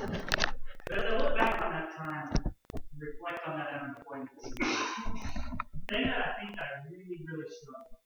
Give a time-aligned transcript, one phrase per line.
[0.00, 2.50] But as I look back on that time, and
[3.00, 4.28] reflect on that unemployment.
[5.88, 6.36] Thing that I
[6.88, 7.96] really, really struggled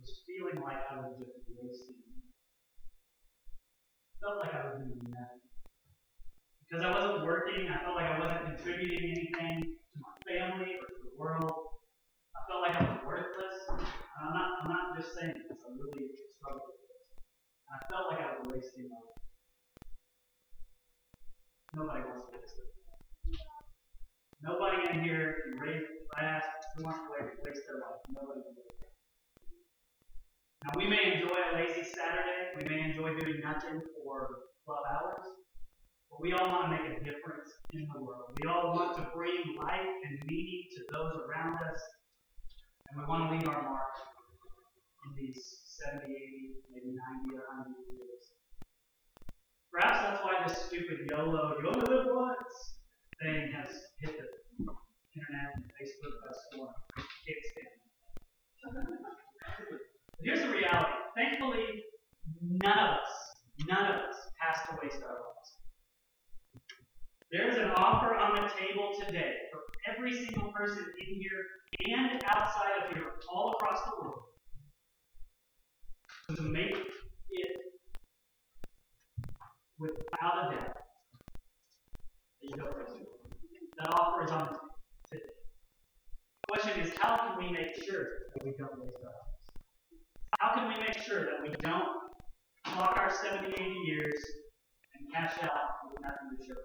[0.00, 2.00] was feeling like I was just wasting.
[4.20, 5.44] Felt like I was doing nothing.
[6.64, 10.88] Because I wasn't working, I felt like I wasn't contributing anything to my family or
[10.88, 11.52] to the world.
[12.34, 13.68] I felt like I was worthless.
[13.68, 17.04] And I'm not, I'm not just saying this, I really struggled with this.
[17.68, 19.20] And I felt like I was wasting my life.
[21.76, 22.74] Nobody wants to waste their life.
[24.44, 27.96] Nobody in here can raise fast, who wants to waste, waste their life.
[28.12, 28.76] Nobody can do it.
[30.68, 35.24] Now, we may enjoy a lazy Saturday, we may enjoy doing nothing for 12 hours,
[36.12, 38.36] but we all want to make a difference in the world.
[38.36, 41.80] We all want to bring life and meaning to those around us,
[42.92, 43.96] and we want to leave our mark
[45.08, 45.40] in these
[45.88, 48.24] 70, 80, maybe 90, or 100 years.
[49.72, 52.74] Perhaps that's why this stupid YOLO, you only live once
[53.24, 54.26] thing has hit the
[55.16, 56.74] internet and Facebook by storm.
[56.98, 57.80] Can't stand it.
[60.24, 60.92] Here's the reality.
[61.14, 61.84] Thankfully,
[62.40, 63.10] none of us,
[63.68, 65.50] none of us has to waste our lives.
[67.30, 69.60] There is an offer on the table today for
[69.92, 71.44] every single person in here
[71.94, 74.22] and outside of here, all across the world,
[76.36, 76.74] to make
[77.30, 77.56] it
[79.78, 80.74] without a doubt
[82.40, 83.36] that you don't waste your life.
[83.76, 84.70] That offer is on the table
[85.10, 85.24] today.
[86.48, 89.34] The question is, how can we make sure that we don't waste our lives?
[90.40, 91.88] How can we make sure that we don't
[92.66, 94.18] clock our 70, 80 years
[94.94, 96.60] and cash out with nothing to show?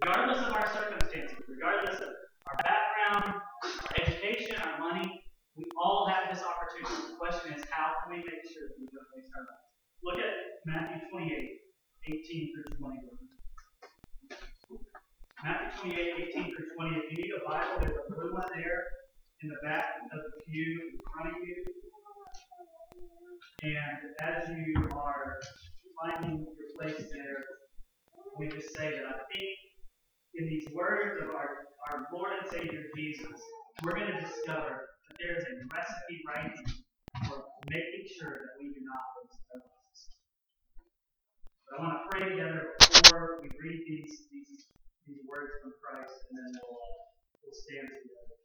[0.00, 2.08] Regardless of our circumstances, regardless of
[2.48, 5.22] our background, our education, our money,
[5.54, 7.12] we all have this opportunity.
[7.12, 9.68] The question is, how can we make sure that we don't waste our lives?
[10.02, 10.32] Look at
[10.64, 11.60] Matthew 28,
[12.08, 13.04] 18 through 21.
[15.44, 16.96] Matthew 28, 18 through 20.
[16.96, 18.80] If you need a Bible, there's a blue one there
[19.44, 21.60] in the back of the pew in front of you.
[23.62, 25.36] And as you are
[26.00, 27.44] finding your place there,
[28.38, 29.52] we just say that I think
[30.34, 33.38] in these words of our, our Lord and Savior Jesus,
[33.84, 36.56] we're going to discover that there is a recipe right
[37.28, 39.04] for making sure that we do not
[39.52, 40.00] our lives.
[41.68, 44.72] But I want to pray together before we read these, these,
[45.04, 46.96] these words from Christ, and then we'll, uh,
[47.44, 48.36] we'll stand together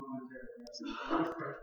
[0.00, 0.64] momentarily.
[0.64, 0.80] Let's
[1.36, 1.60] pray.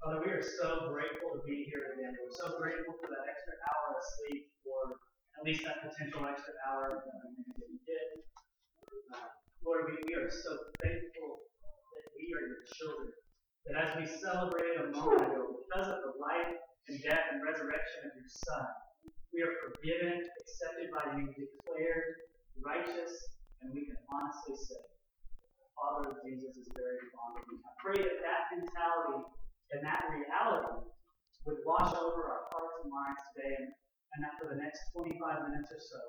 [0.00, 2.16] Father, we are so grateful to be here again.
[2.16, 4.96] We're so grateful for that extra hour of sleep, or
[5.38, 8.08] at least that potential extra hour that we did.
[9.14, 9.28] Uh,
[9.62, 10.52] Lord, we, we are so
[10.82, 11.46] thankful
[11.94, 13.10] that we are your children.
[13.68, 16.56] That as we celebrated a moment ago, because of the life
[16.88, 18.66] and death and resurrection of your Son,
[19.30, 22.26] we are forgiven, accepted by you, declared
[22.64, 23.14] righteous,
[23.62, 24.82] and we can honestly say,
[25.78, 27.56] Father of Jesus is very fond of you.
[27.62, 29.22] I pray that that mentality
[29.72, 30.90] and that reality
[31.46, 33.70] would wash over our hearts and minds today, and,
[34.14, 35.14] and that for the next 25
[35.46, 36.02] minutes or so,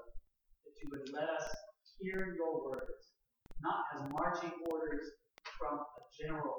[0.66, 1.45] that you would let us
[2.01, 3.13] hear your words,
[3.62, 5.06] not as marching orders
[5.57, 6.57] from a general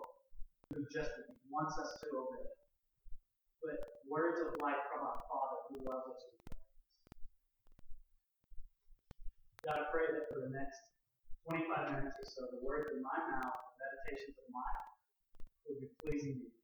[0.70, 1.10] who just
[1.50, 2.48] wants us to obey,
[3.58, 3.76] but
[4.06, 6.22] words of life from our Father who loves us.
[9.66, 10.78] God, I pray that for the next
[11.46, 14.94] 25 minutes or so, the words in my mouth, the meditations of my heart,
[15.66, 16.61] will be pleasing to you.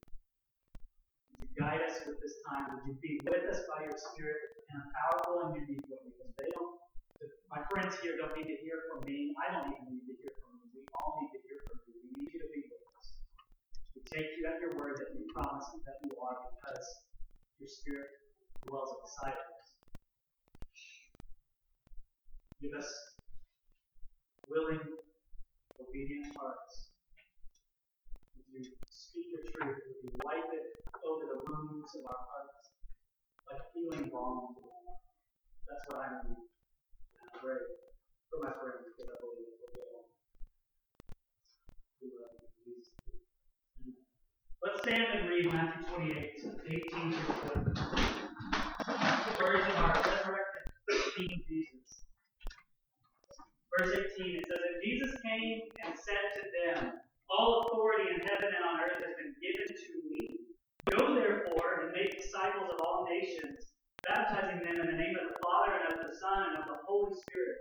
[1.39, 2.67] You guide us with this time?
[2.75, 6.03] Would you be with us by your Spirit in a powerful and unique way?
[6.03, 6.75] Because they don't,
[7.47, 9.35] my friends here don't need to hear from me.
[9.39, 10.69] I don't even need to hear from you.
[10.75, 11.95] We all need to hear from you.
[12.03, 13.07] We need you to be with us.
[13.95, 16.87] We take you at your word that you promise that you are because
[17.63, 18.11] your Spirit
[18.67, 19.67] dwells inside of us.
[22.59, 22.91] Give us
[24.51, 24.83] willing,
[25.79, 26.91] obedient hearts.
[28.35, 29.79] Would you speak your truth?
[29.79, 30.78] Would you wipe it
[31.09, 32.69] over the wounds of our hearts
[33.49, 34.53] like healing balm?
[35.65, 36.37] That's what I need.
[36.37, 37.65] And I pray
[38.29, 40.05] for my friends because I believe it will get on.
[42.05, 42.77] We love you.
[42.77, 42.93] Jesus.
[44.61, 47.73] Let's stand and read Matthew 28, 18 through 20.
[48.85, 50.65] The words of our resurrected
[51.17, 52.05] King Jesus.
[53.73, 56.93] Verse 18, it says, And Jesus came and said to them,
[57.31, 60.28] All authority in heaven and on earth has been given to me.
[60.97, 63.61] Go therefore and make disciples of all nations,
[64.09, 66.81] baptizing them in the name of the Father and of the Son and of the
[66.87, 67.59] Holy Spirit,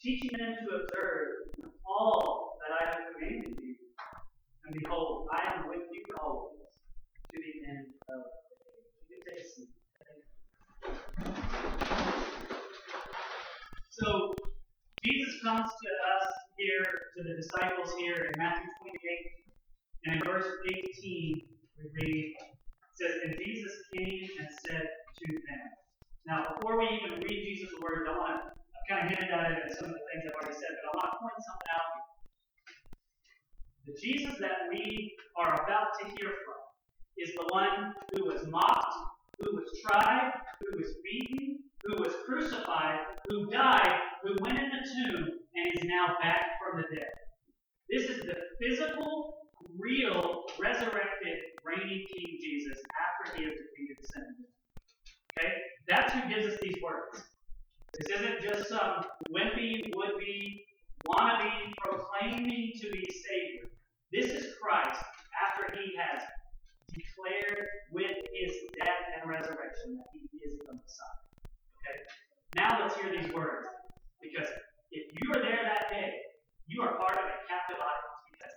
[0.00, 3.74] teaching them to observe all that I have commanded you.
[4.66, 6.70] And behold, I am with you always
[7.32, 8.22] to the end of
[9.10, 9.66] the age.
[13.90, 14.34] So
[15.02, 16.86] Jesus comes to us here,
[17.16, 19.42] to the disciples here in Matthew 28
[20.04, 25.64] and in verse 18 we read, it says, And Jesus came and said to them.
[26.26, 29.58] Now, before we even read Jesus' words, I want to kind of hinted at it
[29.66, 31.90] in some of the things I've already said, but I want to point something out.
[33.86, 36.60] The Jesus that we are about to hear from
[37.18, 38.94] is the one who was mocked,
[39.40, 42.98] who was tried, who was beaten, who was crucified,
[43.28, 47.10] who died, who went in the tomb, and is now back from the dead.
[47.90, 49.34] This is the physical,
[49.78, 54.34] real, resurrected, reigning King Jesus after he has defeated sin.
[55.38, 55.52] Okay?
[55.88, 57.24] That's who gives us these words.
[57.98, 60.64] This isn't just some wimpy, would be,
[61.06, 63.68] wannabe, proclaiming to be Savior.
[64.12, 65.02] This is Christ
[65.44, 66.22] after he has
[66.92, 71.22] declared with his death and resurrection that he is the Messiah.
[71.80, 71.98] Okay?
[72.56, 73.68] Now let's hear these words.
[74.20, 74.48] Because
[74.92, 76.12] if you are there that day,
[76.66, 78.20] you are part of a captive audience.
[78.28, 78.54] Because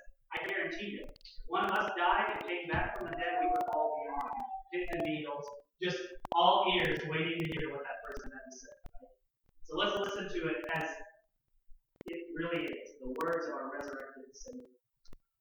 [0.66, 1.06] I guarantee you,
[1.46, 4.30] one of us died and came back from the dead, we would all be on
[4.74, 5.46] pins and needles,
[5.82, 5.98] just
[6.34, 8.74] all ears waiting to hear what that person had to say.
[9.62, 10.90] So let's listen to it as
[12.08, 14.74] it really is the words of our resurrected Savior.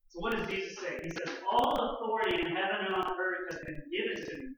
[0.08, 1.00] So what does Jesus say?
[1.02, 4.48] He says, All authority in heaven and on earth has been given to me.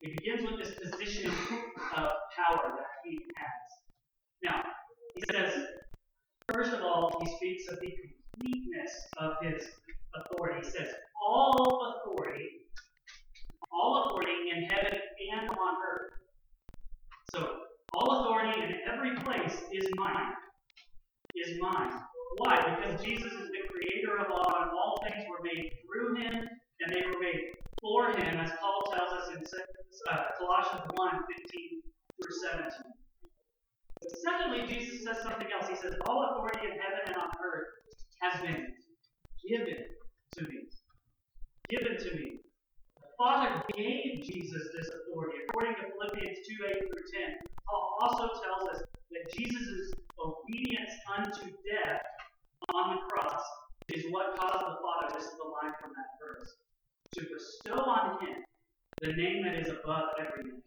[0.00, 3.62] He begins with this position of power that he has.
[4.42, 4.62] Now,
[5.14, 5.66] he says,
[6.52, 7.92] first of all, he speaks of the
[8.34, 9.62] completeness of his
[10.14, 10.60] authority.
[10.66, 10.88] He says,
[11.26, 12.48] all authority,
[13.72, 14.98] all authority in heaven
[15.32, 16.12] and on earth.
[17.26, 17.48] So,
[17.92, 20.32] all authority in every place is mine.
[21.34, 21.92] Is mine.
[22.38, 22.56] Why?
[22.56, 26.88] Because Jesus is the creator of all, and all things were made through him, and
[26.90, 29.42] they were made for him, as Paul tells us in
[30.10, 31.10] uh, Colossians 1
[31.42, 31.82] 15
[32.18, 32.70] through 17.
[34.02, 35.68] But secondly, Jesus says something else.
[35.68, 37.49] He says, All authority in heaven and on earth
[38.20, 38.68] has been
[39.48, 39.84] given
[40.36, 40.68] to me.
[41.68, 42.40] Given to me.
[43.00, 45.38] The Father gave Jesus this authority.
[45.48, 51.50] According to Philippians 2 8 through 10, Paul also tells us that Jesus' obedience unto
[51.64, 52.02] death
[52.74, 53.42] on the cross
[53.94, 56.48] is what caused the Father, this is the line from that verse,
[57.14, 58.44] to bestow on him
[59.00, 60.62] the name that is above every name.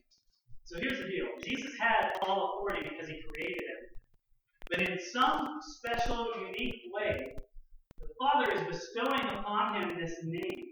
[0.65, 3.93] So here's the deal Jesus had all authority because he created everything.
[4.74, 7.36] But in some special, unique way,
[8.02, 10.66] the Father is bestowing upon him this name.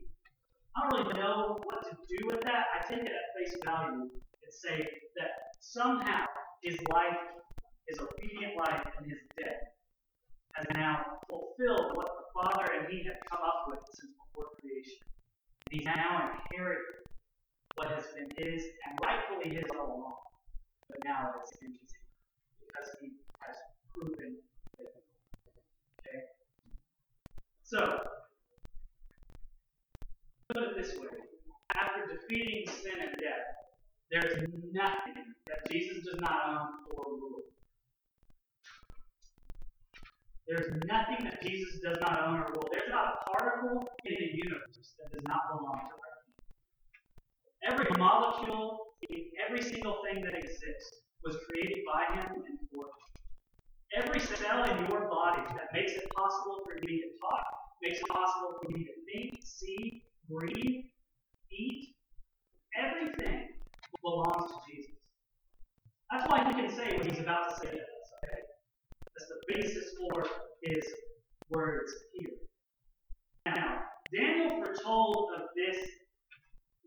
[0.76, 2.66] I don't really know what to do with that.
[2.74, 6.26] I take it at face value and say that somehow
[6.64, 7.22] his life,
[7.88, 9.70] his obedient life, and his death
[10.56, 14.98] has now fulfilled what the Father and he had come up with since before creation.
[15.70, 17.06] He's now inherited
[17.76, 20.18] what has been his and rightfully his all along.
[20.90, 21.92] But now it's in his
[22.66, 23.12] because he
[23.94, 24.38] proven.
[24.80, 26.20] Okay?
[27.64, 28.02] So,
[30.54, 31.08] put it this way.
[31.76, 33.62] After defeating sin and death,
[34.12, 34.44] there is
[34.74, 37.44] nothing that Jesus does not own or rule.
[40.48, 42.68] There's nothing that Jesus does not own or rule.
[42.74, 47.72] There's not a particle in the universe that does not belong to our King.
[47.72, 48.80] Every molecule
[49.10, 53.11] in every single thing that exists was created by Him and for Him.
[53.98, 57.46] Every cell in your body that makes it possible for me to talk,
[57.84, 60.86] makes it possible for me to think, see, breathe,
[61.52, 61.96] eat,
[62.78, 63.50] everything
[64.02, 64.96] belongs to Jesus.
[66.10, 68.42] That's why he can say what he's about to say to us, okay?
[69.12, 70.26] That's the basis for
[70.64, 70.86] his
[71.50, 72.38] words here.
[73.46, 73.82] Now,
[74.16, 75.78] Daniel foretold of this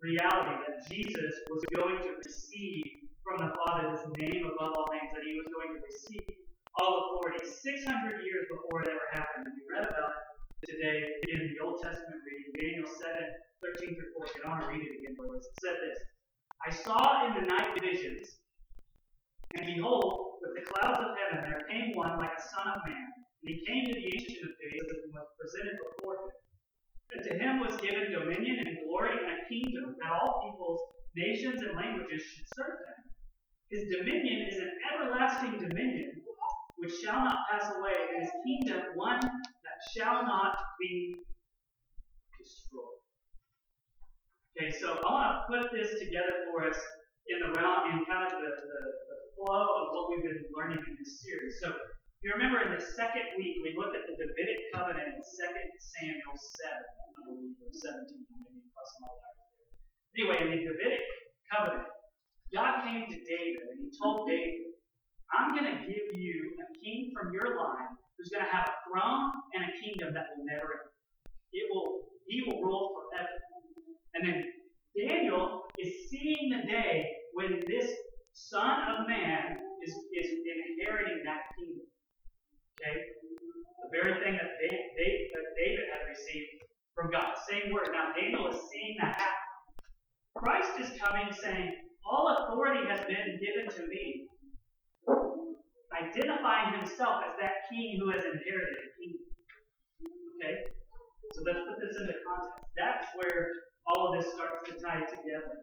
[0.03, 2.85] reality that Jesus was going to receive
[3.23, 6.44] from the Father this name above all names, that he was going to receive
[6.81, 9.47] all authority 600 years before it ever happened.
[9.47, 10.99] And we read about it today
[11.31, 13.15] in the Old Testament reading, Daniel 7,
[13.79, 14.43] 13 through 14.
[14.43, 15.47] I want to read it again for us.
[15.47, 15.99] It said this
[16.67, 18.43] I saw in the night visions,
[19.55, 23.09] and behold, with the clouds of heaven there came one like a son of man.
[23.45, 26.35] And he came to the Ancient of Days and was presented before him.
[27.13, 30.81] And to him was given dominion and glory and a kingdom that all peoples,
[31.15, 32.99] nations, and languages should serve him.
[33.69, 36.24] His dominion is an everlasting dominion
[36.85, 41.17] which shall not pass away, and his kingdom one that shall not be
[42.37, 43.01] destroyed.
[44.53, 46.77] Okay, so I want to put this together for us
[47.33, 50.85] in the realm, in kind of the, the, the flow of what we've been learning
[50.85, 51.57] in this series.
[51.65, 51.73] So
[52.21, 56.37] you remember in the second week we looked at the Davidic covenant in 2 Samuel
[56.37, 59.17] 7, I believe, or 17, maybe plus that.
[60.21, 61.05] Anyway, in the Davidic
[61.49, 61.89] covenant,
[62.53, 64.75] God came to David and he told David,
[65.35, 68.77] I'm going to give you a king from your line who's going to have a
[68.87, 70.95] throne and a kingdom that will never end.
[71.53, 73.39] It will, he will rule forever.
[74.15, 74.39] And then
[74.95, 77.91] Daniel is seeing the day when this
[78.33, 81.87] Son of Man is, is inheriting that kingdom.
[82.79, 82.95] Okay?
[83.83, 86.63] The very thing that David, that David had received
[86.95, 87.35] from God.
[87.51, 87.91] Same word.
[87.93, 89.45] Now Daniel is seeing that happen.
[90.37, 91.75] Christ is coming saying,
[92.07, 94.27] All authority has been given to me.
[95.95, 99.31] Identifying himself as that king who has inherited the kingdom.
[100.37, 100.55] Okay?
[101.33, 102.67] So let's put this into context.
[102.75, 105.63] That's where all of this starts to tie together.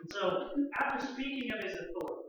[0.00, 0.50] And so,
[0.80, 2.26] after speaking of his authority,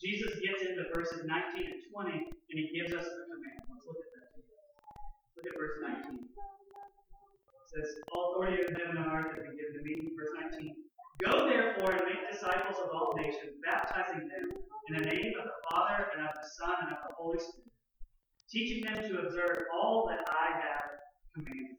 [0.00, 3.60] Jesus gets into verses 19 and 20, and he gives us a command.
[3.64, 4.28] Let's look at that.
[5.36, 5.76] Look at verse
[6.12, 6.20] 19.
[6.20, 10.12] It says, All authority in heaven and earth has been given to me.
[10.12, 10.85] Verse 19.
[11.24, 14.50] Go therefore and make disciples of all nations, baptizing them
[14.88, 17.72] in the name of the Father and of the Son and of the Holy Spirit,
[18.50, 20.84] teaching them to observe all that I have
[21.34, 21.76] commanded.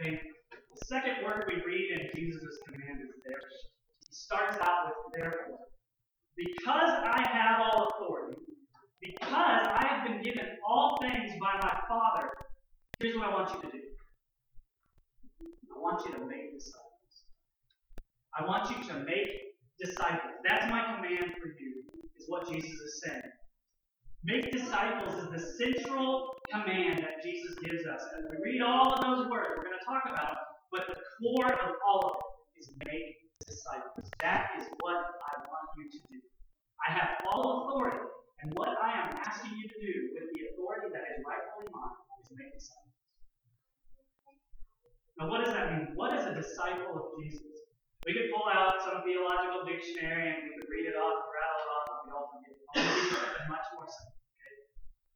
[0.00, 0.20] Okay.
[0.50, 3.48] The second word we read in Jesus' command is therefore.
[4.08, 5.58] He starts out with therefore.
[6.34, 8.38] Because I have all authority,
[9.00, 12.30] because I have been given all things by my Father,
[12.98, 13.82] here's what I want you to do.
[15.76, 16.91] I want you to make disciples.
[18.38, 19.28] I want you to make
[19.78, 20.32] disciples.
[20.48, 21.84] That's my command for you,
[22.16, 23.32] is what Jesus is saying.
[24.24, 28.00] Make disciples is the central command that Jesus gives us.
[28.16, 30.36] And we read all of those words, we're going to talk about
[30.72, 32.16] but the core of all of
[32.56, 34.08] it is make disciples.
[34.24, 36.18] That is what I want you to do.
[36.80, 38.08] I have all authority,
[38.40, 42.00] and what I am asking you to do with the authority that is rightfully mine
[42.24, 42.96] is make disciples.
[45.20, 45.92] Now, what does that mean?
[45.94, 47.51] What is a disciple of Jesus?
[48.02, 51.70] We could pull out some theological dictionary and we could read it off, rattle it
[51.70, 52.54] off, and we all forget.
[52.74, 54.18] I'll give much more simple.
[54.34, 54.54] Okay?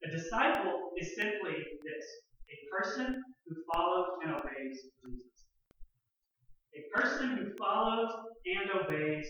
[0.07, 2.07] A disciple is simply this
[2.47, 5.35] a person who follows and obeys Jesus.
[6.79, 8.11] A person who follows
[8.47, 9.27] and obeys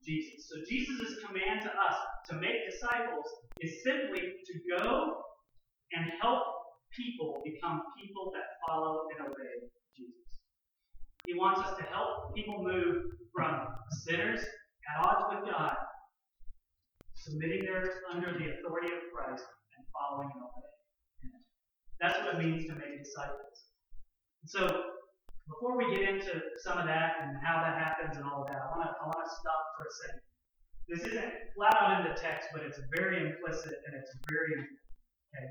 [0.00, 0.48] Jesus.
[0.48, 1.96] So Jesus' command to us
[2.30, 3.28] to make disciples
[3.60, 5.20] is simply to go
[5.92, 6.44] and help
[6.92, 10.23] people become people that follow and obey Jesus.
[11.26, 13.04] He wants us to help people move
[13.34, 13.66] from
[14.04, 15.74] sinners at odds with God,
[17.14, 19.44] submitting their under the authority of Christ
[19.76, 21.42] and following and obeying.
[22.00, 23.64] That's what it means to make disciples.
[24.44, 24.68] so
[25.48, 28.60] before we get into some of that and how that happens and all of that,
[28.60, 30.22] I want to I want to stop for a second.
[30.88, 35.46] This isn't flat out in the text, but it's very implicit and it's very okay.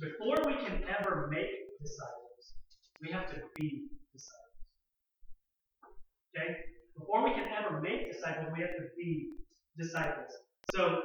[0.00, 2.56] Before we can ever make disciples,
[3.02, 4.49] we have to be disciples.
[6.30, 6.56] Okay?
[6.98, 9.30] Before we can ever make disciples, we have to be
[9.78, 10.30] disciples.
[10.74, 11.00] So,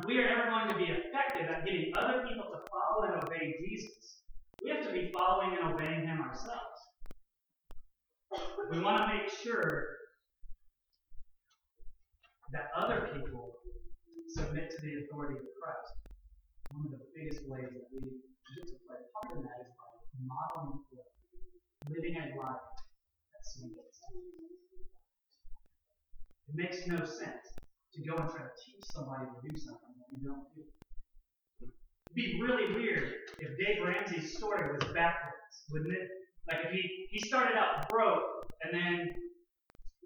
[0.00, 3.22] if we are ever going to be effective at getting other people to follow and
[3.22, 4.22] obey Jesus,
[4.62, 6.80] we have to be following and obeying Him ourselves.
[8.72, 9.94] We want to make sure
[12.52, 13.54] that other people
[14.34, 15.90] submit to the authority of Christ.
[16.74, 19.70] One of the biggest ways that we get to play a part in that is
[19.78, 19.90] by
[20.26, 21.02] modeling for
[21.86, 22.66] living a life
[23.30, 23.93] that submits.
[26.48, 27.44] It makes no sense
[27.94, 30.62] to go and try to teach somebody to do something that you don't do.
[31.62, 36.08] It'd be really weird if Dave Ramsey's story was backwards, wouldn't it?
[36.50, 38.22] Like if he, he started out broke
[38.62, 39.14] and then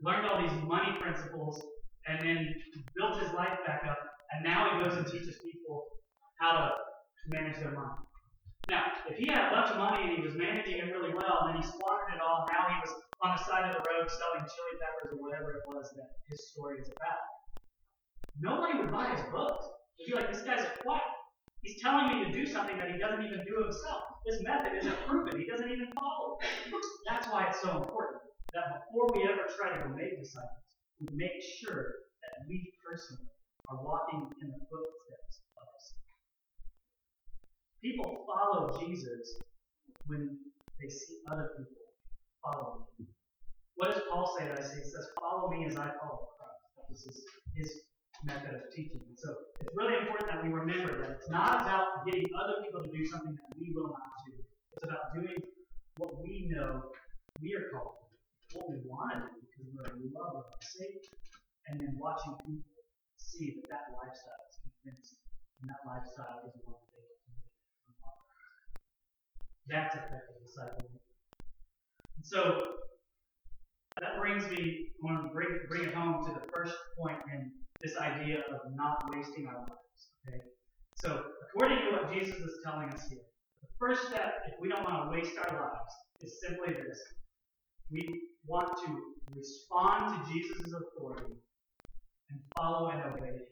[0.03, 1.61] learned all these money principles
[2.07, 2.55] and then
[2.97, 3.99] built his life back up,
[4.33, 5.85] and now he goes and teaches people
[6.41, 6.71] how to
[7.29, 7.99] manage their money.
[8.71, 11.39] Now, if he had a bunch of money and he was managing it really well,
[11.43, 14.07] and then he squandered it all, now he was on the side of the road
[14.07, 17.25] selling chili peppers or whatever it was that his story is about.
[18.39, 19.67] Nobody would buy his books.
[19.99, 21.03] They'd be like, this guy's a quack.
[21.67, 24.23] He's telling me to do something that he doesn't even do himself.
[24.23, 25.35] This method isn't proven.
[25.35, 26.47] He doesn't even follow it.
[27.11, 28.23] That's why it's so important
[28.55, 30.71] that before we ever try to make disciples,
[31.03, 33.35] we make sure that we personally
[33.67, 35.85] are walking in the footsteps of us.
[37.83, 39.43] People follow Jesus
[40.07, 40.39] when
[40.79, 41.78] they see other people
[42.43, 43.07] following him.
[43.77, 44.83] What does Paul say that I say?
[44.83, 46.61] He says, Follow me as I follow Christ.
[46.77, 47.05] That was
[47.55, 47.71] his,
[48.25, 48.99] method of teaching.
[48.99, 49.31] And so
[49.63, 53.07] it's really important that we remember that it's not about getting other people to do
[53.07, 54.35] something that we will not do.
[54.75, 55.39] It's about doing
[55.99, 56.91] what we know
[57.39, 57.95] we are called
[58.51, 61.15] to, what we want to do because we're in love with our Savior,
[61.71, 62.83] and then watching people
[63.19, 65.23] see that that lifestyle is convincing,
[65.63, 67.39] and that lifestyle is one that they can
[69.67, 71.08] That's effective discipleship.
[72.19, 72.75] And so
[74.01, 77.51] that brings me, I want to bring, bring it home to the first point in
[77.81, 80.03] this idea of not wasting our lives.
[80.27, 80.41] Okay?
[80.97, 83.23] So, according to what Jesus is telling us here,
[83.63, 86.99] the first step, if we don't want to waste our lives, is simply this.
[87.91, 88.99] We want to
[89.35, 91.35] respond to Jesus' authority
[92.31, 93.47] and follow and obey him.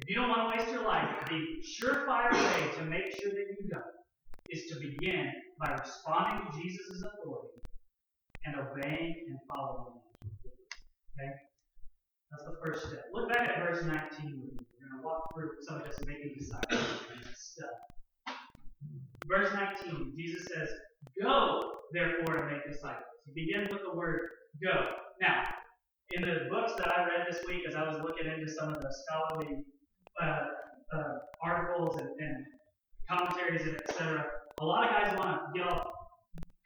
[0.00, 1.40] If you don't want to waste your life, the
[1.78, 3.84] surefire way to make sure that you don't
[4.50, 5.30] is to begin
[5.60, 7.60] by responding to Jesus' authority
[8.44, 10.40] and obeying and following him.
[11.18, 11.32] Okay?
[12.30, 13.04] That's the first step.
[13.12, 14.58] Look back at verse 19 with me.
[14.58, 16.84] We're going to walk through some of this making disciples
[17.36, 18.36] stuff.
[19.26, 20.68] Verse 19, Jesus says,
[21.22, 23.04] Go, therefore, and make disciples.
[23.26, 24.20] He begins with the word
[24.62, 24.74] go.
[25.20, 25.44] Now,
[26.12, 28.80] in the books that I read this week, as I was looking into some of
[28.80, 29.64] the scholarly
[30.20, 30.46] uh,
[30.94, 32.44] uh, articles and, and
[33.08, 34.26] commentaries and etc.,
[34.60, 35.68] a lot of guys want to get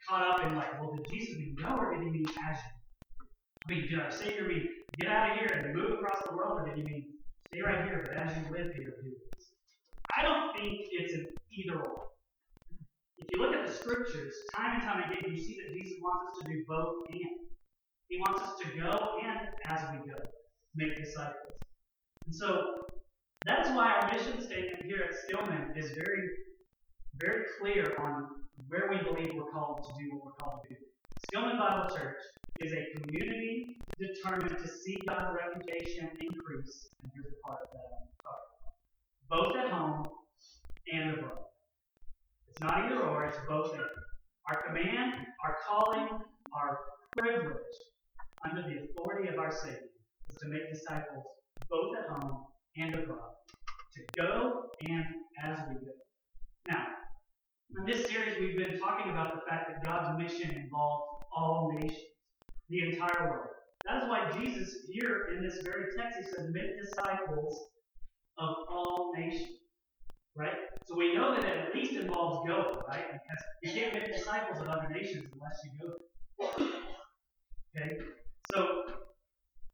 [0.07, 2.71] caught up in like, well, did Jesus mean go or did he mean as you?
[3.67, 4.67] I mean, did our Savior mean
[4.97, 7.05] get out of here and move across the world, or did he mean
[7.47, 9.45] stay right here, but as you live here, do this?
[10.17, 12.07] I don't think it's an either or.
[13.17, 16.31] If you look at the scriptures, time and time again, you see that Jesus wants
[16.31, 17.49] us to do both and.
[18.09, 20.17] He wants us to go and as we go,
[20.75, 21.53] make disciples.
[22.25, 22.87] And so
[23.45, 26.29] that's why our mission statement here at Skillman is very,
[27.19, 28.27] very clear on
[28.67, 30.79] where we believe we're called to do what we're called to do.
[31.27, 32.17] Skillman Bible Church
[32.61, 36.89] is a community determined to see God's reputation increase.
[37.03, 37.87] And here's the part of that
[38.25, 40.07] I'm Both at home
[40.93, 41.39] and abroad.
[42.49, 43.83] It's not either or, it's both and.
[44.47, 45.13] Our command,
[45.45, 46.07] our calling,
[46.53, 46.79] our
[47.17, 47.53] privilege
[48.49, 49.77] under the authority of our Savior
[50.29, 51.25] is to make disciples
[51.69, 52.45] both at home
[52.77, 53.33] and abroad,
[53.93, 55.05] to go and
[55.43, 55.91] as we go.
[56.67, 56.87] Now,
[57.77, 61.03] in this series, we've been talking about the fact that God's mission involves
[61.35, 61.99] all nations,
[62.69, 63.47] the entire world.
[63.85, 67.69] That is why Jesus, here in this very text, he says, make disciples
[68.37, 69.49] of all nations.
[70.35, 70.55] Right?
[70.85, 73.05] So we know that it at least involves go, right?
[73.11, 75.95] Because you can't make disciples of other nations unless you go
[77.75, 77.97] Okay?
[78.53, 78.83] So,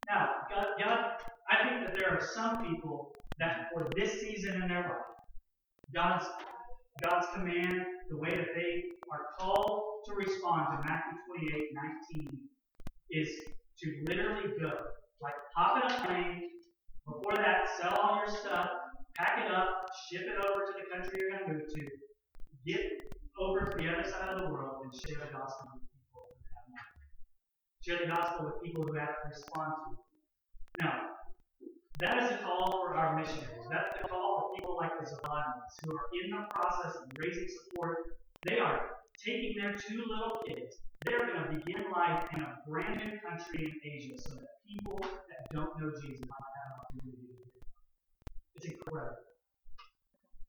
[0.10, 1.00] now, God, God,
[1.50, 5.16] I think that there are some people that for this season in their life,
[5.94, 6.26] God's
[7.02, 11.70] God's command, the way that they are called to respond to Matthew 28,
[12.18, 12.40] 19,
[13.12, 13.30] is
[13.80, 14.72] to literally go.
[15.22, 16.50] Like hop in a plane,
[17.06, 18.70] before that, sell all your stuff,
[19.16, 21.82] pack it up, ship it over to the country you're going to move to,
[22.66, 22.82] get
[23.40, 26.74] over to the other side of the world, and share the gospel with people who
[26.76, 26.90] have.
[27.84, 30.86] Share the gospel with people who have to respond to.
[30.86, 31.15] Now,
[32.00, 33.68] that is a call for our missionaries.
[33.72, 37.48] That's the call for people like the Zavadis who are in the process of raising
[37.48, 37.98] support.
[38.44, 40.78] They are taking their two little kids.
[41.06, 45.00] They're going to begin life in a brand new country in Asia so that people
[45.00, 47.64] that don't know Jesus might have an opportunity to do it.
[48.56, 49.24] It's incredible.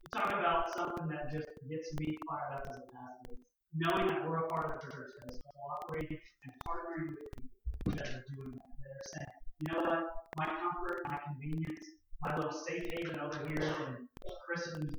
[0.02, 3.38] You talk about something that just gets me fired up as a pastor.
[3.76, 7.92] Knowing that we're a part of a church that is cooperating and partnering with people
[7.92, 8.70] that are doing that.
[8.82, 10.04] That are saying, you know what?
[10.36, 11.86] My comfort, my convenience,
[12.22, 14.06] my little safe haven over here in
[14.46, 14.94] Christian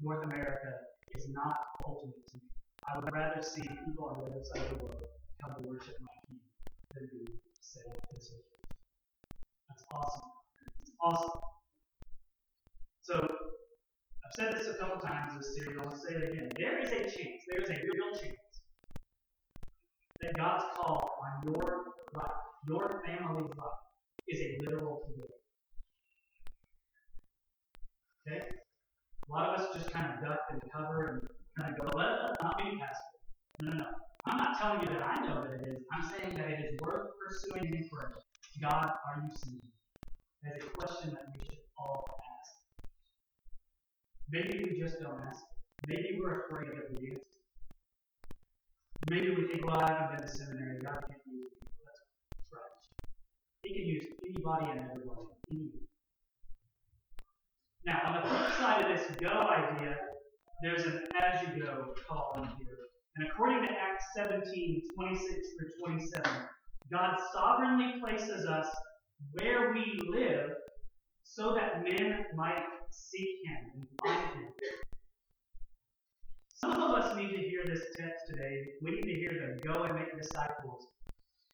[0.00, 0.72] North America
[1.14, 2.42] is not ultimate to me.
[2.88, 5.04] I would rather see people on the other side of the world
[5.40, 6.40] come to worship my King
[6.94, 8.32] than be saved this
[9.68, 10.28] That's awesome.
[10.80, 11.40] It's awesome.
[13.02, 15.78] So, I've said this a couple times in this series.
[15.80, 16.48] I'll say it again.
[16.56, 18.34] There is a chance, there is a real chance
[20.20, 23.80] that God's call on your life your family's life
[24.28, 25.34] is a literal today.
[28.26, 28.48] Okay?
[29.28, 31.28] A lot of us just kind of duck and cover and
[31.58, 33.18] kind of go, let us not be pastor.
[33.62, 33.86] No, no, no.
[34.26, 35.82] I'm not telling you that I know that it is.
[35.92, 38.12] I'm saying that it is worth pursuing in prayer.
[38.60, 39.60] God, are you seeing?
[40.42, 42.88] That is a question that we should all ask.
[44.30, 45.42] Maybe we just don't ask.
[45.86, 47.22] Maybe we're afraid of the answer.
[49.10, 50.80] Maybe we think, well, I haven't been to seminary.
[50.82, 51.47] God can't use.
[53.68, 55.72] He can use anybody and everybody.
[57.84, 59.94] Now, on the flip side of this go idea,
[60.62, 62.78] there's an as you go call in here.
[63.16, 66.32] And according to Acts 17, 26 through 27,
[66.90, 68.66] God sovereignly places us
[69.32, 70.48] where we live
[71.24, 74.48] so that men might seek Him and find Him.
[76.54, 78.64] Some of us need to hear this text today.
[78.80, 80.86] We need to hear the go and make disciples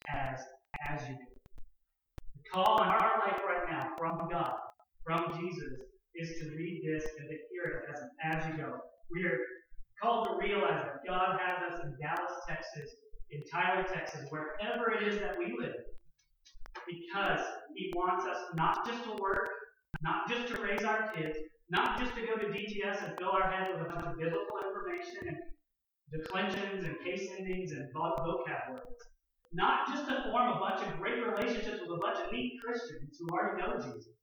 [0.07, 0.39] as
[0.89, 1.34] as you go
[2.55, 4.55] call in our life right now from God,
[5.03, 5.75] from Jesus,
[6.15, 7.99] is to read this and to hear it as,
[8.31, 8.79] as you go.
[9.11, 9.37] We are
[10.01, 12.89] called to realize that God has us in Dallas, Texas,
[13.31, 15.75] in Tyler, Texas, wherever it is that we live.
[16.87, 19.49] because He wants us not just to work,
[20.01, 21.37] not just to raise our kids,
[21.69, 24.59] not just to go to DTS and fill our head with a bunch of biblical
[24.63, 25.37] information and
[26.21, 29.14] declensions and case endings and vocab words.
[29.53, 33.17] Not just to form a bunch of great relationships with a bunch of neat Christians
[33.19, 34.15] who already know Jesus,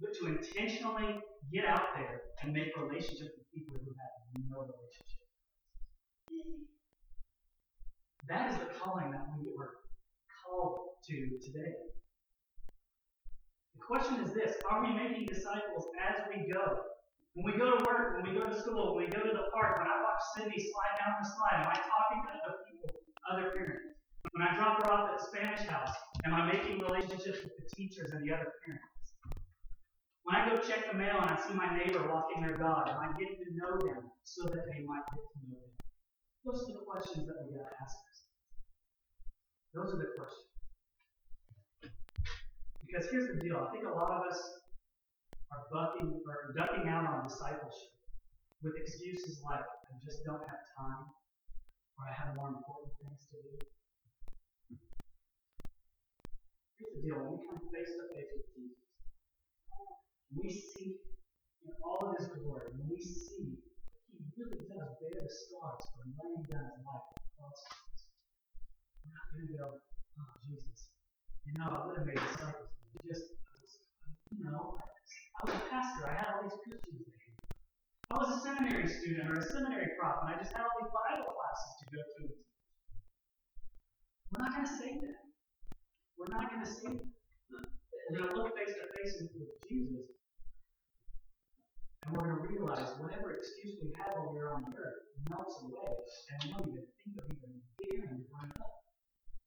[0.00, 1.18] but to intentionally
[1.52, 4.16] get out there and make relationships with people who have
[4.50, 5.16] no relationship.
[8.28, 9.86] That is the calling that we were
[10.42, 11.72] called to today.
[13.76, 16.80] The question is this Are we making disciples as we go?
[17.34, 19.46] When we go to work, when we go to school, when we go to the
[19.52, 22.90] park, when I watch Cindy slide down the slide, am I talking to other people,
[23.30, 23.85] other parents?
[24.36, 25.96] When I drop her off at Spanish house,
[26.28, 29.08] am I making relationships with the teachers and the other parents?
[30.28, 33.00] When I go check the mail and I see my neighbor walking their dog, am
[33.00, 35.72] I getting to know them so that they might get to know me?
[36.44, 38.36] Those are the questions that we got to ask ourselves.
[39.72, 40.52] Those are the questions.
[42.84, 43.56] Because here's the deal.
[43.56, 44.36] I think a lot of us
[45.48, 47.88] are bucking or ducking out on discipleship
[48.60, 51.08] with excuses like I just don't have time
[51.96, 53.75] or I have more important things to do.
[56.76, 57.16] Here's the deal.
[57.24, 58.84] When we come face to face with Jesus,
[60.36, 61.00] we see
[61.64, 63.56] in all of his glory, when we see
[64.12, 67.60] he really does bear the scars for laying down his life on the cross.
[69.04, 70.92] We're not going to go, oh, Jesus,
[71.48, 72.72] you know, I would have made disciples.
[72.92, 73.28] You just,
[74.32, 76.08] you know, I was a pastor.
[76.08, 77.24] I had all these Christians there.
[78.08, 80.92] I was a seminary student or a seminary prof, and I just had all these
[80.92, 82.22] Bible classes to go to.
[84.32, 85.25] We're not going to say that.
[86.26, 87.70] We're not going to see that.
[88.10, 90.10] We're going to look face to face with Jesus,
[92.02, 95.86] and we're going to realize whatever excuse we we were on the earth melts away,
[95.86, 98.74] and we don't even think of even daring to bring it up.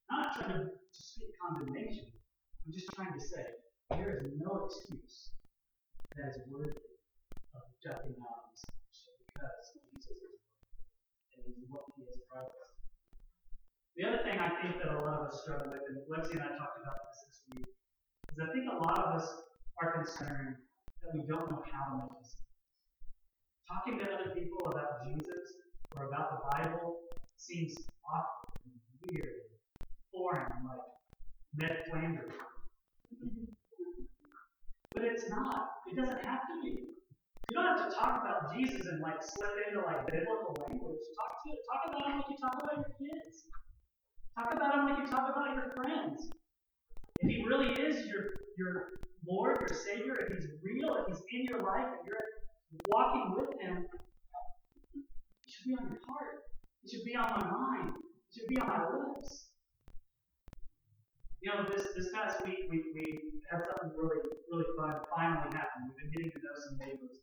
[0.07, 2.15] Not trying to, speak condemnation.
[2.63, 3.43] I'm just trying to say
[3.91, 5.35] there is no excuse
[6.15, 6.79] that is worthy
[7.59, 10.39] of jumping out because Jesus is
[11.43, 12.23] and what he has
[12.55, 12.68] us.
[13.99, 16.47] The other thing I think that a lot of us struggle with, and Lexi and
[16.47, 17.67] I talked about this this week,
[18.31, 19.27] is I think a lot of us
[19.83, 20.55] are concerned
[21.03, 22.39] that we don't know how to make this.
[23.67, 25.43] Talking to other people about Jesus
[25.99, 27.75] or about the Bible seems
[28.07, 30.87] awkward and weird and foreign, like
[31.59, 32.31] Ned Flanders.
[34.95, 35.69] But it's not.
[35.85, 36.81] It doesn't have to be.
[36.81, 41.03] You don't have to talk about Jesus and like slip into like biblical language.
[41.13, 43.45] Talk to talk about him like you talk about your kids.
[44.39, 46.31] Talk about him like you talk about your friends.
[47.19, 51.43] If he really is your your Lord, your Savior, if he's real, if he's in
[51.43, 52.23] your life, if you're
[52.87, 53.83] walking with him,
[54.95, 56.47] it should be on your heart.
[56.85, 57.99] It should be on my mind.
[57.99, 59.51] It should be on my lips.
[61.41, 63.19] You know, this this past week we, we
[63.51, 65.91] had something really really fun finally happen.
[65.91, 67.19] We've been getting to know some neighbors.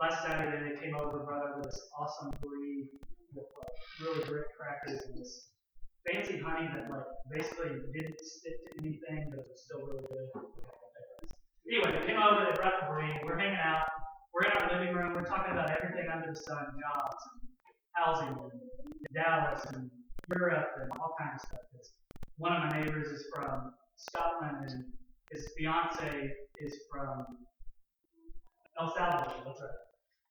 [0.00, 2.86] Last Saturday they came over and brought over this awesome brie
[3.34, 5.50] with like really great crackers and this
[6.06, 10.28] fancy honey that like basically didn't stick to anything but it was still really good.
[11.70, 13.86] Anyway, they came over, they brought the brie, we're hanging out,
[14.34, 17.42] we're in our living room, we're talking about everything under the sun, jobs and
[17.94, 19.90] housing and Dallas and
[20.34, 21.60] Europe and all kinds of stuff.
[21.78, 21.92] It's
[22.38, 24.84] one of my neighbors is from Scotland, and
[25.30, 27.24] his fiance is from
[28.80, 29.34] El Salvador.
[29.44, 29.78] That's right.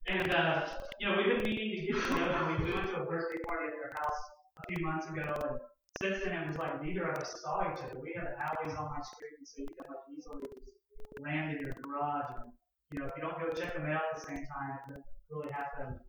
[0.08, 0.68] And uh,
[1.00, 2.58] you know, we've been meeting to get together.
[2.60, 4.22] We, we went to a birthday party at their house
[4.58, 5.58] a few months ago, and
[6.02, 8.00] since then it was like neither of us saw each other.
[8.00, 11.62] We have alleys on my street, and so you can like easily just land in
[11.62, 12.32] your garage.
[12.42, 12.52] And
[12.92, 15.06] you know, if you don't go check them out at the same time, it doesn't
[15.32, 16.00] really happen.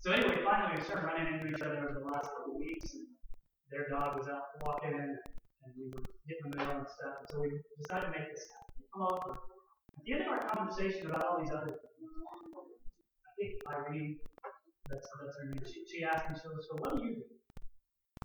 [0.00, 2.94] So anyway, finally we started running into each other over the last couple of weeks.
[2.94, 3.06] And,
[3.72, 5.16] their dog was out walking and,
[5.64, 7.24] and we were getting the mail and stuff.
[7.24, 8.84] And so we decided to make this happen.
[8.92, 9.40] Come over.
[9.96, 12.12] At the end of our conversation about all these other things,
[13.24, 14.20] I think Irene,
[14.92, 17.24] that's, that's her name, she, she asked me, she goes, so what do you do?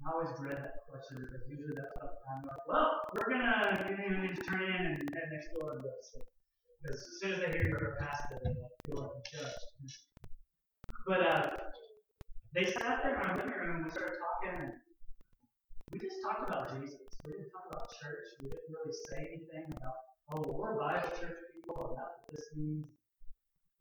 [0.06, 4.18] I always dread that question because usually that's what I'm like, well, we're to, you
[4.22, 6.28] need to turn in and head next door and go sleep.
[6.82, 8.54] Because as soon as they hear you're a pastor, they
[8.86, 9.64] feel like a judge.
[11.08, 11.44] But uh,
[12.54, 14.56] they sat there in our living room and we started talking.
[14.62, 14.74] And
[15.92, 17.02] we just talked about Jesus.
[17.26, 18.28] We didn't talk about church.
[18.44, 19.98] We didn't really say anything about,
[20.36, 22.86] oh, we're Bible church people and that's what this means.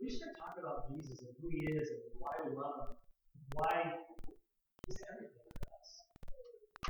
[0.00, 2.90] We just started talking about Jesus and who he is and why we love him,
[3.55, 3.74] why
[4.87, 5.46] he's everything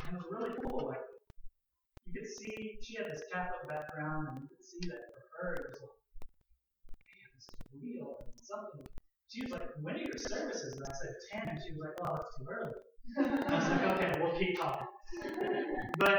[0.09, 0.89] it was really cool.
[0.89, 1.05] Like,
[2.07, 5.55] you could see she had this Catholic background, and you could see that for her,
[5.55, 5.99] it was like,
[7.03, 8.87] man, this is real and something.
[9.29, 10.75] She was like, when are your services?
[10.75, 11.49] And I said, 10.
[11.49, 12.79] And she was like, oh, that's too early.
[13.19, 14.87] I was like, okay, we'll keep talking.
[15.99, 16.19] But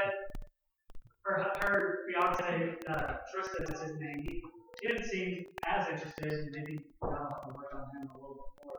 [1.23, 4.19] her, her fiance, uh, Tristan is his name.
[4.27, 4.41] He,
[4.81, 6.49] he didn't seem as interested.
[6.53, 8.75] Maybe God will have to work on him a little bit more.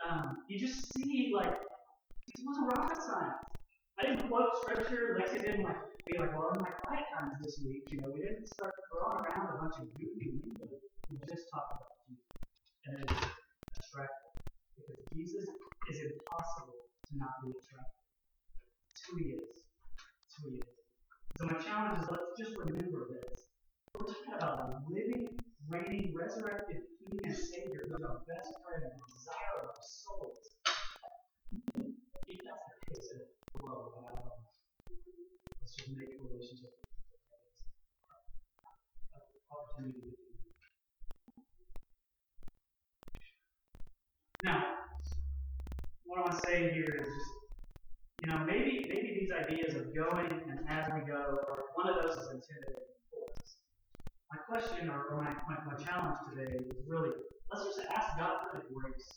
[0.00, 3.55] But, um, you just see, like, this wasn't rocket science.
[3.98, 5.16] I didn't quote scripture.
[5.18, 8.12] like Lexi didn't like be like, well, in my quiet times this week, you know,
[8.12, 10.68] we didn't start throwing around a bunch of goofy lingo.
[11.08, 12.28] We just talked about Jesus.
[12.86, 13.24] And it is
[13.80, 14.32] attractive.
[14.76, 15.48] Because Jesus
[15.88, 16.76] is impossible
[17.08, 18.04] to not be attractive.
[18.92, 19.64] It's who he is.
[19.64, 20.76] It's who he is.
[21.40, 23.48] So my challenge is let's just remember this.
[23.96, 25.32] We're talking about a living,
[25.72, 30.38] reigning, resurrected King and Savior who's our best friend and desire of our souls.
[32.28, 33.35] If that's the case,
[33.66, 33.90] wow.
[33.98, 34.30] Um,
[35.60, 36.70] let's just make a relationship
[39.14, 40.16] uh, opportunity to do.
[44.44, 44.62] Now,
[46.04, 47.32] what I want to say here is just,
[48.22, 52.02] you know, maybe maybe these ideas of going and as we go, or one of
[52.02, 53.56] those is intimidating for us.
[54.30, 57.10] My question or, or my, my, my challenge today is really
[57.50, 59.08] let's just ask God for the grace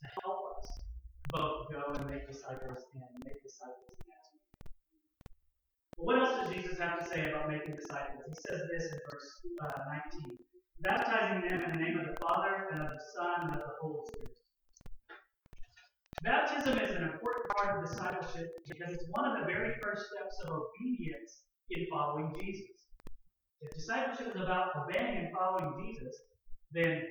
[0.00, 0.87] to help us
[1.30, 3.96] both go and make disciples and make disciples we
[5.96, 8.22] But what else does Jesus have to say about making disciples?
[8.26, 9.28] He says this in verse
[9.62, 10.38] uh, 19
[10.80, 13.74] baptizing them in the name of the Father and of the Son and of the
[13.80, 14.36] Holy Spirit.
[16.22, 20.36] Baptism is an important part of discipleship because it's one of the very first steps
[20.46, 22.90] of obedience in following Jesus.
[23.60, 26.14] If discipleship is about obeying and following Jesus,
[26.72, 27.02] then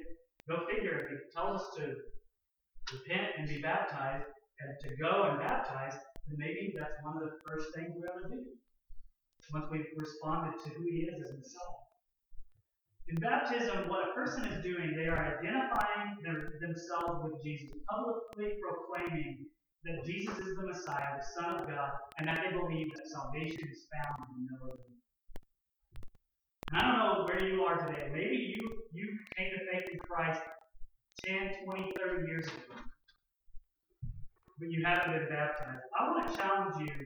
[0.49, 1.95] go figure, he tells us to
[2.93, 4.25] repent and be baptized
[4.59, 5.93] and to go and baptize,
[6.27, 8.43] then maybe that's one of the first things we ought to do.
[9.53, 11.87] Once we've responded to who he is as Messiah.
[13.07, 18.59] In baptism, what a person is doing, they are identifying them, themselves with Jesus, publicly
[18.59, 19.47] proclaiming
[19.85, 23.63] that Jesus is the Messiah, the Son of God, and that they believe that salvation
[23.71, 24.91] is found in no other.
[26.67, 28.09] And I don't know where you are today.
[28.11, 30.41] Maybe you, you came to faith in Christ
[31.25, 32.77] 10, 20, 30 years ago.
[34.59, 35.81] But you haven't been baptized.
[35.99, 37.05] I want to challenge you to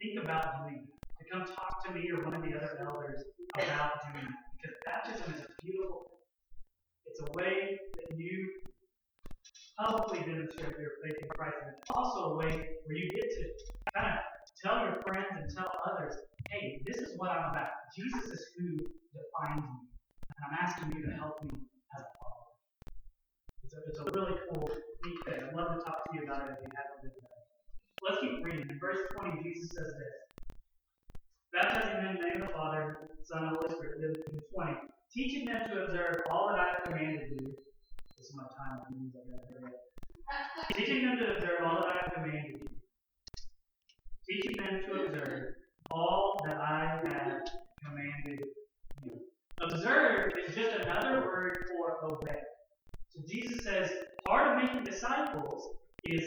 [0.00, 0.98] think about doing that.
[1.18, 3.22] To come talk to me or one of the other elders
[3.54, 4.44] about doing that.
[4.56, 6.10] Because baptism is a beautiful
[7.06, 8.48] It's a way that you
[9.78, 11.56] publicly demonstrate your faith in Christ.
[11.62, 12.52] And it's also a way
[12.84, 13.42] where you get to
[13.94, 14.18] kind of
[14.64, 16.16] tell your friends and tell others,
[16.50, 17.70] hey, this is what I'm about.
[17.96, 19.78] Jesus is who defines me.
[20.28, 21.50] And I'm asking you to help me.
[23.68, 24.64] It's a, it's a really cool,
[25.04, 25.44] neat thing.
[25.44, 27.44] I'd love to talk to you about it if you haven't been there.
[28.00, 28.64] Let's keep reading.
[28.64, 30.16] In verse 20, Jesus says this
[31.52, 34.00] baptizing them in the name of the Father, Son, and Holy Spirit.
[34.00, 34.72] Then 20,
[35.12, 37.44] teaching them to observe all that I have commanded you.
[38.16, 38.80] This is my time.
[38.80, 42.68] I means I got Teaching them to observe all that I have commanded you.
[44.32, 47.44] Teaching them to observe all that I have
[47.84, 48.48] commanded
[49.04, 49.12] you.
[49.60, 52.40] Observe is just another word for obey.
[53.18, 53.90] So Jesus says
[54.26, 56.22] part of making disciples is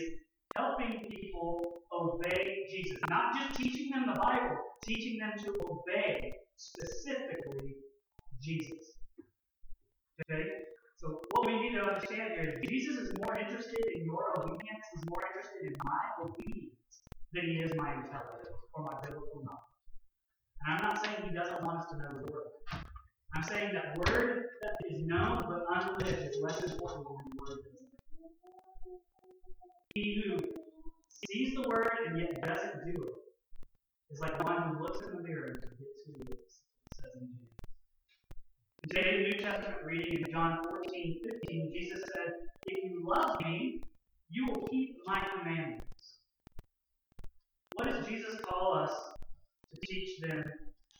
[0.57, 2.99] helping people obey Jesus.
[3.09, 7.75] Not just teaching them the Bible, teaching them to obey specifically
[8.41, 8.97] Jesus.
[10.29, 10.43] Okay?
[10.97, 14.85] So what we need to understand here is Jesus is more interested in your obedience,
[14.97, 16.75] is more interested in my obedience
[17.33, 19.71] than he is my intelligence or my biblical knowledge.
[20.65, 22.90] And I'm not saying he doesn't want us to know the word.
[23.35, 27.73] I'm saying that word that is known but unlived is less important than word that
[27.73, 27.91] is
[29.95, 30.37] He who
[31.07, 33.13] sees the word and yet doesn't do it
[34.11, 36.61] is like one who looks in the mirror and forgets who he is,
[36.93, 37.61] says in James.
[38.83, 42.33] In the New Testament reading in John 14, 15, Jesus said,
[42.67, 43.81] If you love me,
[44.29, 46.17] you will keep my commandments.
[47.75, 48.91] What does Jesus call us
[49.73, 50.43] to teach them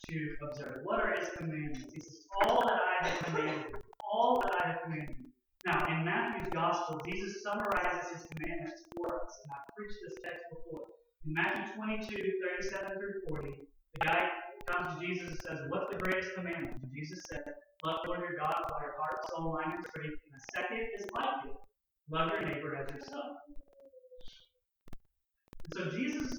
[0.08, 0.80] to observe?
[0.84, 1.92] What are his commandments?
[1.92, 3.74] He says, All that I have commanded.
[4.02, 5.16] All that I have commanded.
[5.64, 10.42] Now, in Matthew's Gospel, Jesus summarizes his commandments for us, and I've preached this text
[10.50, 10.86] before.
[11.24, 12.10] In Matthew 22,
[12.58, 13.50] 37 through 40,
[13.94, 14.28] the guy
[14.66, 16.82] comes to Jesus and says, What's the greatest commandment?
[16.82, 17.44] And Jesus said,
[17.84, 20.18] Love the Lord your God with all your heart, soul, mind, and strength.
[20.18, 21.56] And the second is like it
[22.10, 23.36] love your neighbor as yourself.
[25.64, 26.38] And so Jesus'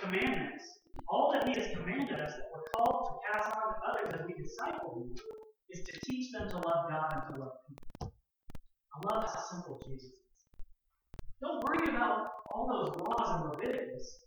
[0.00, 0.64] commandments,
[1.08, 4.26] all that he has commanded us that we're called to pass on to others as
[4.26, 5.14] we disciple them,
[5.70, 8.12] is to teach them to love God and to love people.
[8.94, 10.12] I love how simple Jesus is.
[11.40, 14.18] Don't worry about all those laws in Leviticus.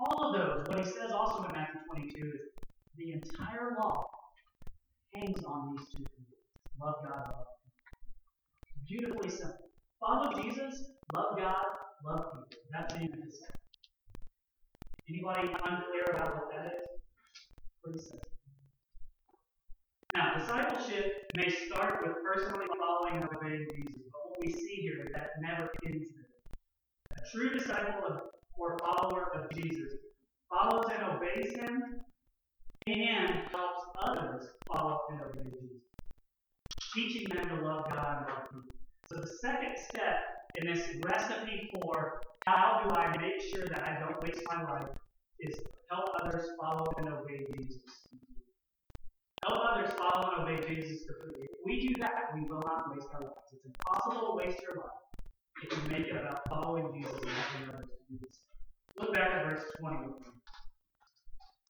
[0.00, 0.68] All of those.
[0.68, 2.52] What he says also in Matthew 22 is
[2.96, 4.04] the entire law
[5.14, 6.32] hangs on these two things
[6.80, 8.02] love God and love people.
[8.88, 9.70] Beautifully simple.
[10.00, 11.64] Follow Jesus, love God,
[12.04, 12.62] love people.
[12.72, 13.61] That's being a disciple.
[15.12, 16.86] Anybody unclear about what that is?
[17.84, 18.28] Pretty simple.
[20.14, 25.04] Now, discipleship may start with personally following and obeying Jesus, but what we see here
[25.04, 27.18] is that never ends there.
[27.18, 28.20] A true disciple of,
[28.54, 29.92] or follower of Jesus
[30.48, 31.82] follows and obeys him
[32.86, 35.82] and helps others follow and obey Jesus,
[36.94, 38.76] teaching them to love God and love people.
[39.10, 40.24] So the second step
[40.56, 44.88] in this recipe for how do I make sure that I don't waste my life
[45.40, 45.54] is
[45.90, 47.82] help others follow and obey Jesus.
[49.42, 51.46] Help others follow and obey Jesus completely.
[51.50, 53.52] If we do that, we will not waste our lives.
[53.52, 55.02] It's impossible to waste your life
[55.62, 58.38] if you make it about following Jesus and helping others to do this.
[58.98, 59.96] Look back at verse 20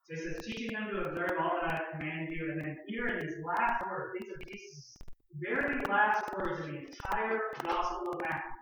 [0.05, 2.51] So he says, teaching them to observe all that I have commanded you.
[2.51, 4.97] And then here in these last words, these are Jesus'
[5.41, 8.62] very last words in the entire Gospel of Matthew.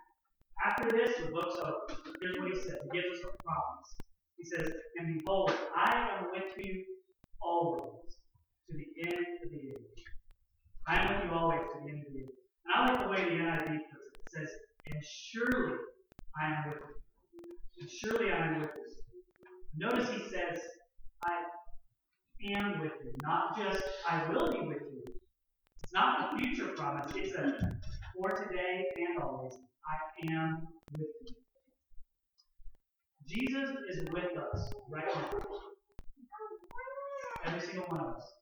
[0.64, 2.01] After this, the book's over.
[2.20, 2.79] Here's what he says.
[2.85, 3.90] He gives us a promise.
[4.37, 6.85] He says, And behold, I am with you
[7.42, 8.01] always
[8.70, 10.05] to the end of the age.
[10.87, 12.29] I am with you always to the end of the age.
[12.64, 14.20] And I like the way the NIV puts it.
[14.20, 14.51] It says,
[14.87, 15.77] And surely
[16.40, 16.79] I am with
[17.33, 17.42] you.
[17.81, 18.90] And surely I am with you.
[19.77, 20.61] Notice he says,
[21.25, 21.37] I
[22.55, 23.12] am with you.
[23.23, 25.03] Not just I will be with you.
[25.83, 27.11] It's not a future promise.
[27.14, 27.59] It's a
[28.16, 29.55] for today and always.
[29.87, 31.35] I am with you.
[33.27, 35.40] Jesus is with us right now.
[37.46, 38.33] Every single one of us.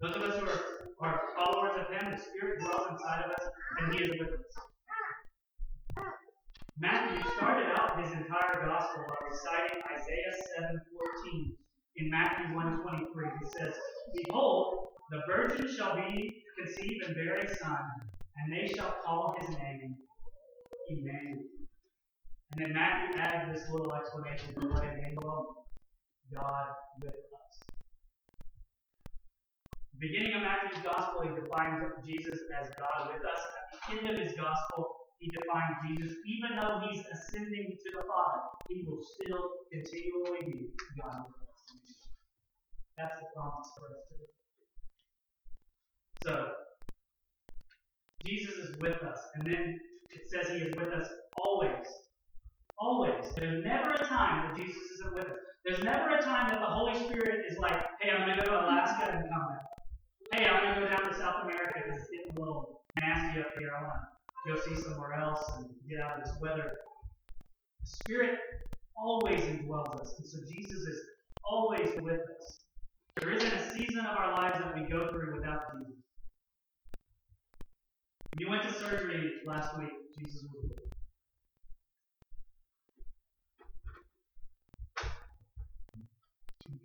[0.00, 3.44] Those of us who are, are followers of Him, the Spirit dwells inside of us,
[3.80, 6.04] and He is with us.
[6.78, 11.56] Matthew started out his entire gospel by reciting Isaiah 7:14
[11.96, 13.32] in Matthew 1:23.
[13.40, 13.74] He says,
[14.14, 17.84] "Behold, the virgin shall be conceived and bear a son,
[18.36, 19.96] and they shall call his name
[20.90, 21.42] Emmanuel."
[22.52, 25.66] And then Matthew adds this little explanation for what Emmanuel,
[26.32, 26.68] God
[27.02, 27.28] with us
[29.98, 31.30] beginning of Matthew's gospel, he
[31.68, 33.40] defines Jesus as God with us.
[33.72, 38.04] At the end of his gospel, he defines Jesus, even though he's ascending to the
[38.06, 40.70] Father, he will still continually be
[41.02, 41.58] God with us.
[42.96, 44.32] That's the promise for us today.
[46.24, 46.48] So,
[48.24, 49.78] Jesus is with us, and then
[50.10, 51.08] it says he is with us
[51.42, 51.86] always.
[52.78, 53.24] Always.
[53.36, 55.38] There's never a time that Jesus isn't with us.
[55.64, 58.52] There's never a time that the Holy Spirit is like, hey, I'm going to go
[58.52, 59.68] to Alaska and come back
[60.32, 63.40] hey, I'm going to go down to South America because it's getting a little nasty
[63.40, 63.70] up here.
[63.76, 63.94] I want
[64.46, 66.72] to go see somewhere else and get out of this weather.
[67.80, 68.38] The Spirit
[68.96, 70.14] always indwells us.
[70.18, 71.00] And so Jesus is
[71.44, 72.60] always with us.
[73.20, 75.94] There isn't a season of our lives that we go through without Jesus.
[78.34, 80.88] When you went to surgery last week, Jesus was with you.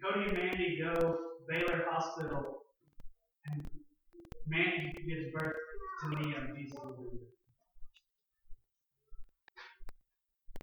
[0.03, 2.62] Cody and Mandy go Baylor Hospital
[4.47, 5.56] man gives birth
[6.01, 7.27] to me and Jesus will be with you.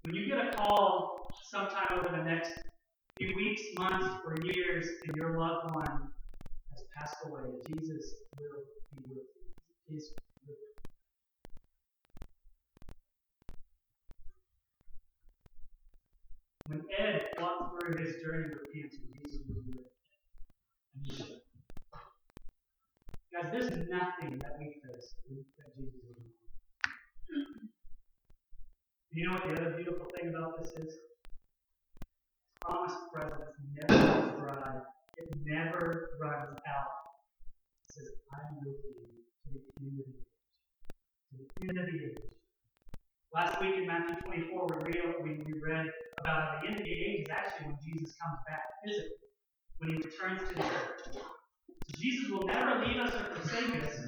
[0.04, 2.52] When you get a call sometime over the next
[3.18, 6.08] few weeks, months, or years, and your loved one
[6.70, 8.62] has passed away, Jesus will
[8.96, 9.18] be with
[9.88, 9.96] you.
[9.96, 10.12] Is
[10.46, 10.56] with.
[16.66, 21.40] When Ed walked through his journey with cancer, Jesus was with him.
[23.52, 25.10] There's nothing that we face
[25.58, 26.30] that Jesus is not.
[29.10, 30.94] You know what the other beautiful thing about this is?
[32.60, 34.78] Promised presence never runs dry.
[35.16, 36.94] It never runs out.
[37.88, 38.94] It says, I am with you
[39.46, 40.22] to the end of the age.
[41.30, 42.18] To the end of the age.
[43.34, 45.86] Last week in Matthew 24, we read, we, we read
[46.20, 49.26] about the end of the age is actually when Jesus comes back physically,
[49.78, 51.39] when he returns to the earth.
[51.96, 53.98] Jesus will never leave us or forsake us.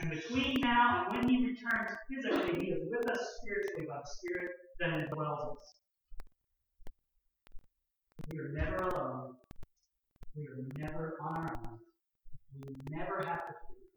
[0.00, 4.10] And between now and when he returns physically, he is with us spiritually by the
[4.10, 4.50] Spirit
[4.80, 5.74] that indwells us.
[8.30, 9.34] We are never alone.
[10.36, 11.78] We are never on our own.
[12.66, 13.90] We never have to fear.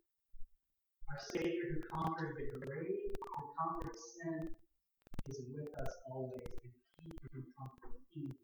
[1.09, 4.49] Our Savior who conquered the grave, who conquered sin,
[5.27, 6.41] is with us always,
[7.03, 8.35] and he can conquer evil.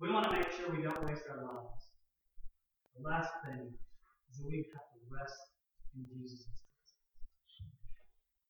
[0.00, 1.92] We want to make sure we don't waste our lives.
[2.96, 5.36] The last thing is that we have to rest
[5.92, 6.96] in Jesus' presence.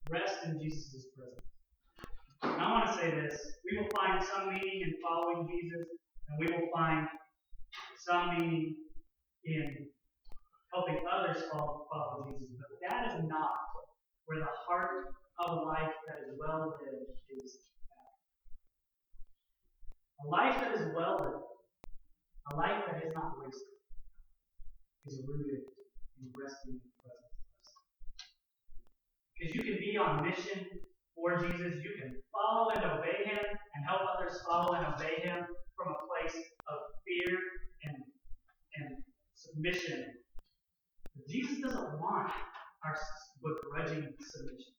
[0.07, 1.51] Rest in Jesus' presence.
[2.47, 3.35] And I want to say this.
[3.67, 5.91] We will find some meaning in following Jesus,
[6.31, 7.09] and we will find
[7.99, 8.77] some meaning
[9.45, 9.91] in
[10.73, 12.47] helping others follow, follow Jesus.
[12.63, 13.59] But that is not
[14.27, 15.11] where the heart
[15.43, 17.11] of a life that is well lived
[17.43, 17.59] is
[20.21, 21.45] A life that is well lived,
[22.53, 23.77] a life that is not wasted,
[25.07, 25.65] is rooted
[26.21, 27.69] in resting in the presence of us.
[29.33, 30.67] Because you can be on mission
[31.17, 35.45] for Jesus, you can follow and obey Him and help others follow and obey Him
[35.77, 36.37] from a place
[36.69, 37.37] of fear
[37.85, 37.97] and,
[38.77, 38.89] and
[39.35, 40.05] submission.
[41.17, 42.33] But Jesus doesn't want
[42.85, 42.97] our
[43.41, 44.73] begrudging submission.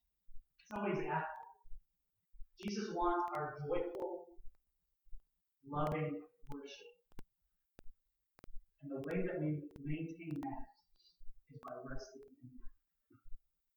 [0.85, 1.41] He's after.
[2.63, 4.25] Jesus wants our joyful,
[5.70, 6.12] loving
[6.49, 6.91] worship.
[8.82, 10.64] And the way that we maintain that
[11.53, 12.57] is by resting in Him.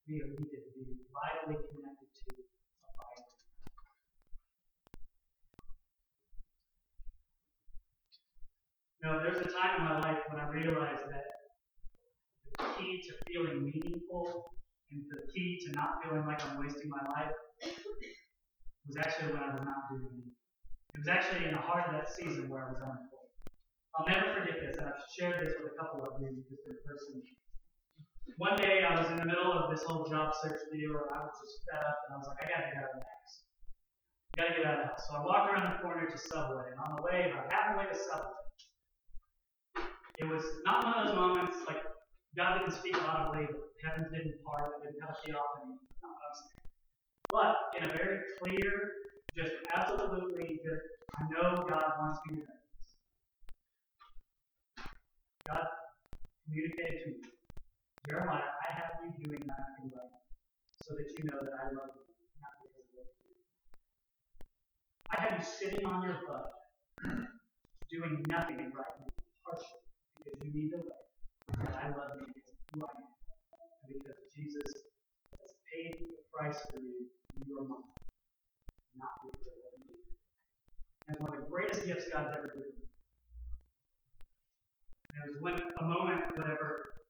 [0.08, 3.34] We are needed to be vitally connected to a abiding.
[9.04, 11.26] No, there's a time in my life when I realized that
[12.58, 14.52] the key to feeling meaningful
[14.90, 17.32] and the key to not feeling like I'm wasting my life
[18.86, 20.43] was actually when I was not doing it.
[20.94, 23.30] It was actually in the heart of that season where I was unemployed.
[23.98, 26.78] I'll never forget this, and I've shared this with a couple of you just in
[26.86, 27.18] person.
[28.38, 31.18] One day I was in the middle of this whole job search deal, and I
[31.26, 33.34] was just fed up, and I was like, I gotta get out of the house.
[34.38, 35.02] Gotta get out of the house.
[35.06, 37.98] So I walked around the corner to Subway, and on the way, about halfway to
[37.98, 38.38] Subway,
[40.22, 41.82] it was not one of those moments like
[42.38, 43.50] God didn't speak audibly,
[43.82, 45.74] heavens didn't part, I didn't touch the offering.
[46.02, 46.62] Not what I'm saying.
[47.34, 49.03] But in a very clear,
[49.36, 50.86] just absolutely, just
[51.18, 52.90] I know God wants me to know this.
[55.46, 55.66] God
[56.46, 57.16] communicated to me,
[58.08, 60.14] Jeremiah, I have you doing nothing right,
[60.82, 62.06] so that you know that I love you,
[62.38, 63.42] not because of what you do.
[65.10, 66.50] I have you sitting on your butt,
[67.90, 69.10] doing nothing right now,
[69.42, 69.82] partially,
[70.18, 71.02] because you need the way.
[71.58, 73.10] And I love you because of who I am,
[73.82, 74.70] and because Jesus
[75.34, 77.10] has paid the price for you
[77.46, 78.03] you are mine,
[78.96, 79.30] not you.
[81.08, 82.72] And one of the greatest gifts God's ever given
[85.14, 87.03] it was when a moment, whatever,